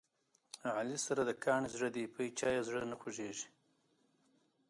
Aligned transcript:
علي 0.77 0.97
سره 1.05 1.21
د 1.25 1.31
کاڼي 1.43 1.67
زړه 1.75 1.89
دی، 1.95 2.05
په 2.13 2.19
هیچا 2.25 2.49
یې 2.55 2.61
زړه 2.67 2.81
نه 2.91 2.95
خوګېږي. 3.01 3.47